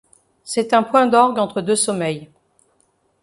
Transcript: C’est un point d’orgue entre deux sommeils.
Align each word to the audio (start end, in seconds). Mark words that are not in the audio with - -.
C’est 0.43 0.73
un 0.73 0.81
point 0.81 1.05
d’orgue 1.05 1.37
entre 1.37 1.61
deux 1.61 1.75
sommeils. 1.75 2.31